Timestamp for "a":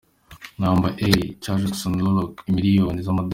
1.09-1.11